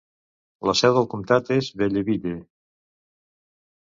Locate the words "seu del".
0.77-1.05